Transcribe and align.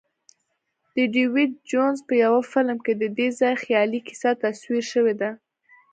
د 0.95 0.97
ډیویډ 1.13 1.51
جونز 1.69 1.99
په 2.07 2.13
یوه 2.23 2.41
فلم 2.51 2.77
کې 2.85 2.93
ددې 3.01 3.27
ځای 3.39 3.53
خیالي 3.63 3.99
کیسه 4.07 4.29
تصویر 4.43 4.83
شوې 4.93 5.13
ده. 5.21 5.29